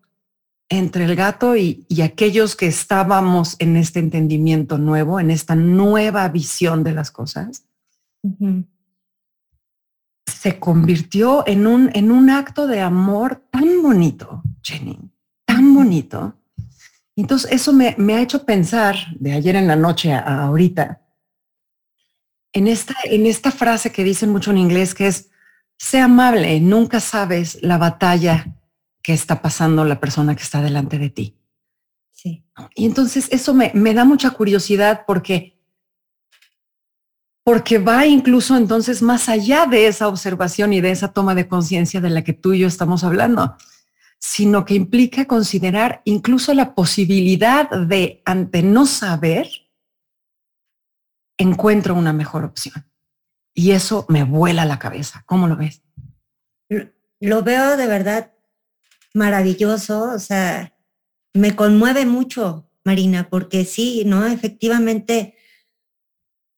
entre 0.68 1.04
el 1.04 1.14
gato 1.14 1.56
y, 1.56 1.86
aquellos 2.02 2.56
que 2.56 2.66
estábamos 2.66 3.56
en 3.58 3.76
este 3.76 4.00
entendimiento 4.00 4.78
nuevo, 4.78 5.20
en 5.20 5.30
esta 5.30 5.54
nueva 5.54 6.28
visión 6.28 6.84
de 6.84 6.92
las 6.92 7.10
cosas, 7.10 7.66
se 10.26 10.58
convirtió 10.58 11.46
en 11.46 11.66
un, 11.66 11.90
en 11.94 12.10
un 12.10 12.30
acto 12.30 12.66
de 12.66 12.80
amor 12.80 13.44
tan 13.50 13.82
bonito, 13.82 14.42
Jenny, 14.62 14.98
tan 15.44 15.74
bonito. 15.74 16.34
Entonces 17.16 17.52
eso 17.52 17.72
me, 17.72 17.94
ha 18.14 18.20
hecho 18.20 18.44
pensar 18.44 18.96
de 19.18 19.32
ayer 19.32 19.56
en 19.56 19.68
la 19.68 19.76
noche 19.76 20.12
a, 20.12 20.44
ahorita 20.44 21.03
en 22.54 22.68
esta, 22.68 22.94
en 23.04 23.26
esta 23.26 23.50
frase 23.50 23.92
que 23.92 24.04
dicen 24.04 24.30
mucho 24.30 24.50
en 24.50 24.58
inglés 24.58 24.94
que 24.94 25.08
es 25.08 25.28
Sé 25.76 25.98
amable, 25.98 26.60
nunca 26.60 27.00
sabes 27.00 27.58
la 27.62 27.78
batalla 27.78 28.46
que 29.02 29.12
está 29.12 29.42
pasando 29.42 29.84
la 29.84 30.00
persona 30.00 30.34
que 30.34 30.42
está 30.42 30.62
delante 30.62 30.98
de 30.98 31.10
ti. 31.10 31.36
Sí. 32.10 32.44
Y 32.74 32.86
entonces 32.86 33.28
eso 33.30 33.52
me, 33.54 33.70
me 33.74 33.92
da 33.92 34.04
mucha 34.04 34.30
curiosidad 34.30 35.02
porque, 35.06 35.58
porque 37.42 37.78
va 37.78 38.06
incluso 38.06 38.56
entonces 38.56 39.02
más 39.02 39.28
allá 39.28 39.66
de 39.66 39.88
esa 39.88 40.08
observación 40.08 40.72
y 40.72 40.80
de 40.80 40.90
esa 40.90 41.12
toma 41.12 41.34
de 41.34 41.48
conciencia 41.48 42.00
de 42.00 42.10
la 42.10 42.22
que 42.22 42.32
tú 42.32 42.52
y 42.52 42.60
yo 42.60 42.68
estamos 42.68 43.04
hablando, 43.04 43.56
sino 44.18 44.64
que 44.64 44.74
implica 44.74 45.26
considerar 45.26 46.00
incluso 46.04 46.54
la 46.54 46.74
posibilidad 46.74 47.68
de, 47.68 48.22
ante 48.24 48.62
no 48.62 48.86
saber, 48.86 49.48
encuentro 51.38 51.94
una 51.94 52.12
mejor 52.12 52.44
opción. 52.44 52.90
Y 53.54 53.72
eso 53.72 54.06
me 54.08 54.24
vuela 54.24 54.64
la 54.64 54.78
cabeza. 54.78 55.22
¿Cómo 55.26 55.46
lo 55.48 55.56
ves? 55.56 55.82
Lo 57.20 57.42
veo 57.42 57.76
de 57.76 57.86
verdad 57.86 58.32
maravilloso, 59.14 60.10
o 60.12 60.18
sea, 60.18 60.76
me 61.32 61.54
conmueve 61.54 62.04
mucho, 62.04 62.68
Marina, 62.84 63.28
porque 63.30 63.64
sí, 63.64 64.02
¿no? 64.04 64.26
Efectivamente, 64.26 65.36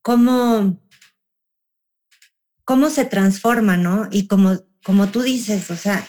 cómo, 0.02 0.80
cómo 2.64 2.90
se 2.90 3.04
transforma, 3.04 3.76
¿no? 3.76 4.08
Y 4.10 4.26
como, 4.26 4.58
como 4.82 5.08
tú 5.08 5.22
dices, 5.22 5.70
o 5.70 5.76
sea, 5.76 6.06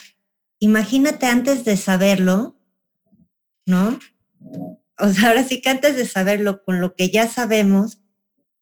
imagínate 0.60 1.26
antes 1.26 1.66
de 1.66 1.78
saberlo, 1.78 2.60
¿no? 3.66 4.00
O 4.98 5.10
sea, 5.10 5.30
ahora 5.30 5.44
sí 5.44 5.62
que 5.62 5.70
antes 5.70 5.96
de 5.98 6.06
saberlo, 6.08 6.64
con 6.64 6.80
lo 6.82 6.96
que 6.96 7.10
ya 7.10 7.28
sabemos, 7.28 8.00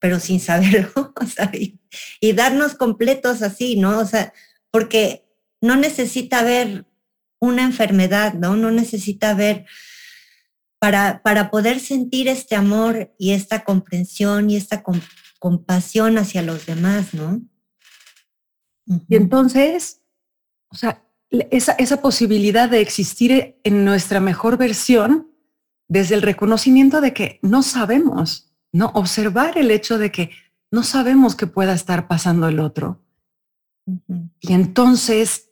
pero 0.06 0.20
sin 0.20 0.40
saberlo, 0.40 1.16
o 1.20 1.26
sea, 1.26 1.50
y, 1.52 2.32
darnos 2.34 2.76
completos 2.76 3.42
así, 3.42 3.76
¿no? 3.76 3.98
O 3.98 4.06
sea, 4.06 4.34
porque 4.70 5.26
no 5.62 5.76
necesita 5.76 6.42
haber 6.42 6.86
una 7.40 7.64
enfermedad, 7.64 8.36
¿no? 8.36 8.56
No 8.56 8.70
necesita 8.70 9.32
haber, 9.32 9.66
para, 10.78 11.24
para 11.24 11.50
poder 11.50 11.80
sentir 11.80 12.28
este 12.28 12.56
amor 12.56 13.16
y 13.18 13.32
esta 13.32 13.64
comprensión 13.64 14.52
y 14.52 14.58
esta 14.58 14.84
compasión 15.40 16.20
hacia 16.20 16.44
los 16.44 16.68
demás, 16.68 17.16
¿no? 17.16 17.42
Y 18.86 19.16
entonces, 19.16 20.02
o 20.70 20.76
sea, 20.76 21.04
esa, 21.50 21.72
esa 21.80 22.00
posibilidad 22.00 22.70
de 22.70 22.80
existir 22.82 23.60
en 23.64 23.84
nuestra 23.86 24.20
mejor 24.20 24.58
versión 24.58 25.32
desde 25.88 26.14
el 26.14 26.22
reconocimiento 26.22 27.02
de 27.02 27.12
que 27.12 27.40
no 27.42 27.64
sabemos, 27.64 28.52
¿no? 28.76 28.88
Observar 28.94 29.58
el 29.58 29.72
hecho 29.72 29.98
de 29.98 30.12
que 30.12 30.32
no 30.70 30.84
sabemos 30.84 31.36
qué 31.36 31.48
pueda 31.48 31.74
estar 31.74 32.10
pasando 32.10 32.50
el 32.50 32.60
otro. 32.60 33.02
Y 34.42 34.52
entonces, 34.52 35.50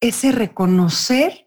ese 0.00 0.32
reconocer 0.32 1.46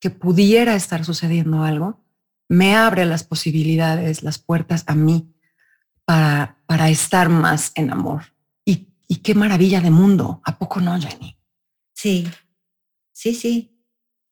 que 0.00 0.08
pudiera 0.08 0.74
estar 0.74 1.04
sucediendo 1.04 1.64
algo, 1.64 2.02
me 2.48 2.74
abre 2.74 3.04
las 3.04 3.24
posibilidades, 3.24 4.22
las 4.22 4.38
puertas 4.38 4.84
a 4.86 4.94
mí 4.94 5.34
para, 6.06 6.62
para 6.64 6.88
estar 6.88 7.28
más 7.28 7.70
en 7.74 7.90
amor. 7.90 8.32
Y, 8.64 8.88
y 9.06 9.16
qué 9.16 9.34
maravilla 9.34 9.82
de 9.82 9.90
mundo, 9.90 10.40
¿a 10.46 10.56
poco 10.56 10.80
no, 10.80 10.98
Jenny? 10.98 11.36
Sí, 11.92 12.26
sí, 13.12 13.34
sí, 13.34 13.78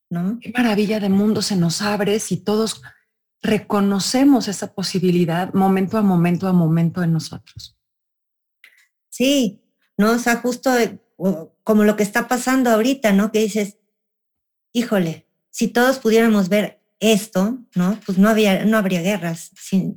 ¿no? 0.09 0.39
Qué 0.39 0.51
maravilla 0.55 0.99
de 0.99 1.09
mundo 1.09 1.43
se 1.43 1.55
nos 1.55 1.83
abre 1.83 2.19
si 2.19 2.37
todos 2.37 2.81
reconocemos 3.43 4.47
esa 4.47 4.73
posibilidad 4.73 5.53
momento 5.53 5.97
a 5.97 6.01
momento 6.01 6.47
a 6.47 6.53
momento 6.53 7.03
en 7.03 7.13
nosotros. 7.13 7.77
Sí, 9.09 9.61
¿no? 9.97 10.11
O 10.11 10.17
sea, 10.17 10.37
justo 10.37 10.71
como 11.63 11.83
lo 11.83 11.95
que 11.95 12.03
está 12.03 12.27
pasando 12.27 12.71
ahorita, 12.71 13.13
¿no? 13.13 13.31
Que 13.31 13.39
dices, 13.39 13.77
híjole, 14.71 15.27
si 15.51 15.67
todos 15.67 15.99
pudiéramos 15.99 16.49
ver 16.49 16.81
esto, 16.99 17.59
¿no? 17.75 17.99
Pues 18.05 18.17
no, 18.17 18.29
había, 18.29 18.65
no 18.65 18.77
habría 18.77 19.01
guerras, 19.01 19.51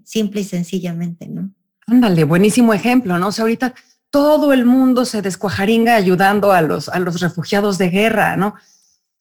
simple 0.05 0.41
y 0.41 0.45
sencillamente, 0.45 1.29
¿no? 1.29 1.51
Ándale, 1.87 2.25
buenísimo 2.25 2.75
ejemplo, 2.75 3.19
¿no? 3.19 3.29
O 3.29 3.33
sea, 3.33 3.45
ahorita 3.45 3.75
todo 4.11 4.53
el 4.53 4.65
mundo 4.65 5.05
se 5.05 5.23
descuajaringa 5.23 5.95
ayudando 5.95 6.53
a 6.53 6.63
los, 6.63 6.89
a 6.89 6.99
los 6.99 7.21
refugiados 7.21 7.79
de 7.79 7.91
guerra, 7.91 8.37
¿no? 8.37 8.57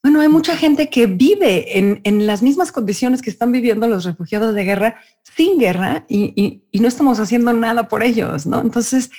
Bueno, 0.06 0.22
hay 0.22 0.30
mucha 0.30 0.56
gente 0.56 0.88
que 0.92 1.08
vive 1.08 1.80
en, 2.04 2.28
las 2.28 2.44
mismas 2.44 2.72
condiciones 2.72 3.24
que 3.24 3.32
están 3.32 3.52
viviendo 3.52 3.88
los 3.88 4.06
refugiados 4.06 4.54
de 4.54 4.64
guerra 4.64 5.02
sin 5.24 5.58
guerra 5.58 6.06
y, 6.08 6.62
no 6.74 6.88
estamos 6.88 7.20
haciendo 7.20 7.54
nada 7.54 7.88
por 7.88 8.04
ellos, 8.04 8.46
¿no? 8.46 8.62
Entonces, 8.62 9.10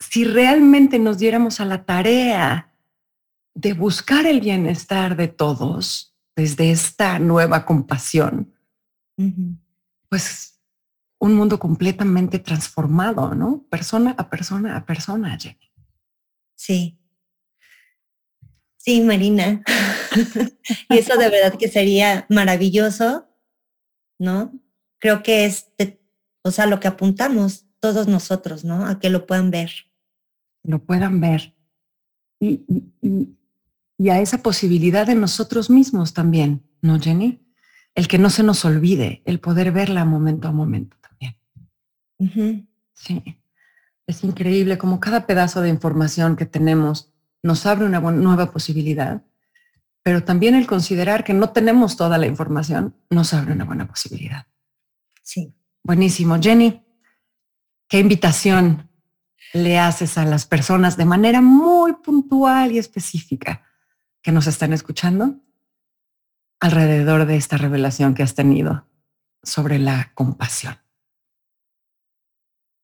si 0.00 0.24
realmente 0.24 0.98
nos 0.98 1.18
diéramos 1.18 1.60
a 1.60 1.66
la 1.66 1.84
tarea 1.84 2.74
de 3.54 3.74
buscar 3.74 4.26
el 4.26 4.40
bienestar 4.40 5.14
de 5.14 5.28
todos 5.28 6.16
desde 6.34 6.72
esta 6.72 7.20
nueva 7.20 7.64
compasión, 7.64 8.52
pues 10.08 10.60
un 11.20 11.34
mundo 11.34 11.60
completamente 11.60 12.40
transformado, 12.40 13.36
¿no? 13.36 13.64
Persona 13.70 14.16
a 14.18 14.28
persona 14.28 14.76
a 14.76 14.84
persona, 14.84 15.38
Jenny. 15.38 15.70
Sí, 16.56 16.98
Sí, 18.84 19.00
Marina. 19.00 19.62
y 20.90 20.98
eso 20.98 21.16
de 21.16 21.30
verdad 21.30 21.56
que 21.56 21.68
sería 21.68 22.26
maravilloso, 22.28 23.28
¿no? 24.18 24.52
Creo 24.98 25.22
que 25.22 25.44
es, 25.44 25.70
o 26.42 26.50
sea, 26.50 26.66
lo 26.66 26.80
que 26.80 26.88
apuntamos 26.88 27.66
todos 27.78 28.08
nosotros, 28.08 28.64
¿no? 28.64 28.84
A 28.86 28.98
que 28.98 29.08
lo 29.08 29.24
puedan 29.24 29.52
ver. 29.52 29.70
Lo 30.64 30.84
puedan 30.84 31.20
ver. 31.20 31.54
Y, 32.40 32.64
y, 33.00 34.08
a 34.08 34.18
esa 34.18 34.42
posibilidad 34.42 35.06
de 35.06 35.14
nosotros 35.14 35.70
mismos 35.70 36.12
también, 36.12 36.68
¿no, 36.80 36.98
Jenny? 36.98 37.40
El 37.94 38.08
que 38.08 38.18
no 38.18 38.30
se 38.30 38.42
nos 38.42 38.64
olvide, 38.64 39.22
el 39.26 39.38
poder 39.38 39.70
verla 39.70 40.04
momento 40.04 40.48
a 40.48 40.52
momento 40.52 40.96
también. 41.00 42.68
Sí. 42.94 43.22
Es 44.08 44.24
increíble 44.24 44.76
como 44.76 44.98
cada 44.98 45.24
pedazo 45.24 45.60
de 45.60 45.68
información 45.68 46.34
que 46.34 46.46
tenemos 46.46 47.11
nos 47.42 47.66
abre 47.66 47.84
una 47.84 48.00
nueva 48.00 48.52
posibilidad, 48.52 49.22
pero 50.02 50.24
también 50.24 50.54
el 50.54 50.66
considerar 50.66 51.24
que 51.24 51.34
no 51.34 51.50
tenemos 51.50 51.96
toda 51.96 52.18
la 52.18 52.26
información 52.26 52.96
nos 53.10 53.34
abre 53.34 53.52
una 53.52 53.64
buena 53.64 53.86
posibilidad. 53.86 54.46
Sí. 55.22 55.54
Buenísimo. 55.84 56.40
Jenny, 56.40 56.84
¿qué 57.88 57.98
invitación 57.98 58.88
le 59.52 59.78
haces 59.78 60.16
a 60.16 60.24
las 60.24 60.46
personas 60.46 60.96
de 60.96 61.04
manera 61.04 61.40
muy 61.40 61.94
puntual 61.94 62.72
y 62.72 62.78
específica 62.78 63.66
que 64.22 64.32
nos 64.32 64.46
están 64.46 64.72
escuchando 64.72 65.40
alrededor 66.60 67.26
de 67.26 67.36
esta 67.36 67.56
revelación 67.56 68.14
que 68.14 68.22
has 68.22 68.34
tenido 68.34 68.88
sobre 69.42 69.78
la 69.78 70.12
compasión? 70.14 70.78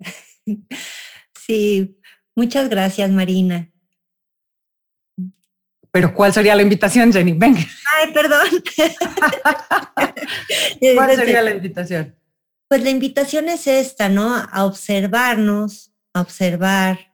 Sí, 1.48 1.98
muchas 2.36 2.68
gracias, 2.68 3.10
Marina. 3.10 3.70
Pero 5.98 6.14
¿cuál 6.14 6.32
sería 6.32 6.54
la 6.54 6.62
invitación, 6.62 7.12
Jenny? 7.12 7.32
Venga. 7.32 7.58
Ay, 7.58 8.12
perdón. 8.12 8.46
¿Cuál 10.94 11.16
sería 11.16 11.42
la 11.42 11.50
invitación? 11.50 12.14
Pues 12.68 12.84
la 12.84 12.90
invitación 12.90 13.48
es 13.48 13.66
esta, 13.66 14.08
¿no? 14.08 14.36
A 14.36 14.64
observarnos, 14.64 15.90
a 16.14 16.20
observar, 16.20 17.12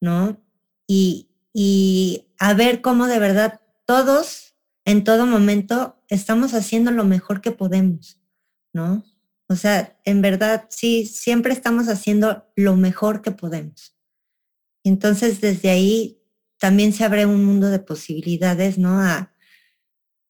¿no? 0.00 0.44
Y, 0.88 1.28
y 1.52 2.26
a 2.40 2.54
ver 2.54 2.80
cómo 2.80 3.06
de 3.06 3.20
verdad 3.20 3.60
todos 3.86 4.56
en 4.84 5.04
todo 5.04 5.26
momento 5.26 6.02
estamos 6.08 6.54
haciendo 6.54 6.90
lo 6.90 7.04
mejor 7.04 7.40
que 7.40 7.52
podemos, 7.52 8.20
¿no? 8.72 9.04
O 9.46 9.54
sea, 9.54 9.96
en 10.04 10.22
verdad, 10.22 10.66
sí, 10.70 11.06
siempre 11.06 11.52
estamos 11.52 11.88
haciendo 11.88 12.50
lo 12.56 12.74
mejor 12.74 13.22
que 13.22 13.30
podemos. 13.30 13.96
Entonces, 14.82 15.40
desde 15.40 15.70
ahí 15.70 16.18
también 16.58 16.92
se 16.92 17.04
abre 17.04 17.26
un 17.26 17.44
mundo 17.44 17.68
de 17.68 17.78
posibilidades, 17.78 18.78
¿no? 18.78 19.00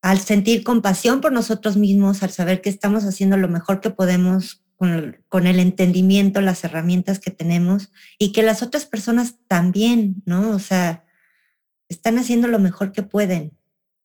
al 0.03 0.19
sentir 0.19 0.65
compasión 0.65 1.23
por 1.23 1.33
nosotros 1.33 1.79
mismos, 1.79 2.23
al 2.23 2.31
saber 2.31 2.61
que 2.61 2.69
estamos 2.69 3.05
haciendo 3.05 3.39
lo 3.39 3.49
mejor 3.49 3.81
que 3.81 3.91
podemos 3.91 4.63
con 4.77 5.17
con 5.29 5.47
el 5.47 5.59
entendimiento, 5.61 6.41
las 6.41 6.63
herramientas 6.65 7.19
que 7.19 7.31
tenemos 7.31 7.91
y 8.19 8.33
que 8.33 8.43
las 8.43 8.63
otras 8.63 8.85
personas 8.87 9.37
también, 9.49 10.23
¿no? 10.27 10.51
O 10.51 10.59
sea, 10.59 11.05
están 11.89 12.19
haciendo 12.19 12.49
lo 12.49 12.59
mejor 12.59 12.93
que 12.93 13.03
pueden, 13.03 13.57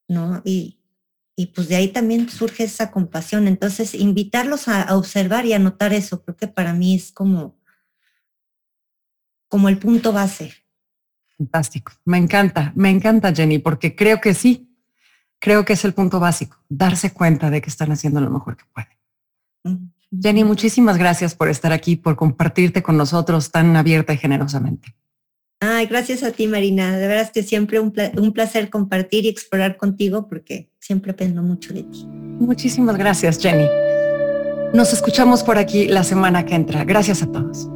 ¿no? 0.07 0.41
Y, 0.45 0.79
y 1.39 1.47
pues 1.47 1.69
de 1.69 1.77
ahí 1.77 1.87
también 1.87 2.29
surge 2.29 2.65
esa 2.65 2.91
compasión. 2.91 3.47
Entonces, 3.47 3.93
invitarlos 3.93 4.67
a, 4.67 4.93
observar 4.97 5.45
y 5.45 5.53
a 5.53 5.59
notar 5.59 5.93
eso, 5.93 6.21
creo 6.21 6.35
que 6.35 6.49
para 6.49 6.73
mí 6.73 6.95
es 6.95 7.13
como, 7.13 7.57
como 9.47 9.69
el 9.69 9.79
punto 9.79 10.11
base. 10.11 10.53
Fantástico. 11.39 11.93
Me 12.03 12.17
encanta, 12.17 12.73
me 12.75 12.89
encanta, 12.89 13.33
Jenny, 13.33 13.59
porque 13.59 13.95
creo 13.95 14.19
que 14.19 14.33
sí, 14.33 14.69
creo 15.39 15.63
que 15.63 15.73
es 15.73 15.85
el 15.85 15.93
punto 15.93 16.19
básico, 16.19 16.57
darse 16.67 17.11
cuenta 17.11 17.49
de 17.49 17.61
que 17.61 17.69
están 17.69 17.91
haciendo 17.93 18.19
lo 18.19 18.29
mejor 18.29 18.57
que 18.57 18.65
pueden. 18.73 19.91
Jenny, 20.11 20.43
muchísimas 20.43 20.97
gracias 20.97 21.33
por 21.33 21.47
estar 21.47 21.71
aquí, 21.71 21.95
por 21.95 22.17
compartirte 22.17 22.83
con 22.83 22.97
nosotros 22.97 23.51
tan 23.51 23.75
abierta 23.77 24.13
y 24.13 24.17
generosamente. 24.17 24.93
Ay, 25.61 25.87
gracias 25.87 26.23
a 26.23 26.31
ti, 26.31 26.47
Marina. 26.47 26.97
De 26.97 27.07
veras 27.07 27.31
que 27.31 27.41
siempre 27.41 27.79
un, 27.79 27.93
un 28.17 28.33
placer 28.33 28.69
compartir 28.69 29.25
y 29.25 29.29
explorar 29.29 29.77
contigo 29.77 30.27
porque 30.27 30.69
siempre 30.79 31.11
aprendo 31.11 31.41
mucho 31.41 31.73
de 31.73 31.83
ti. 31.83 32.05
Muchísimas 32.05 32.97
gracias, 32.97 33.39
Jenny. 33.39 33.67
Nos 34.73 34.91
escuchamos 34.91 35.43
por 35.43 35.57
aquí 35.57 35.87
la 35.87 36.03
semana 36.03 36.45
que 36.45 36.55
entra. 36.55 36.83
Gracias 36.83 37.23
a 37.23 37.31
todos. 37.31 37.69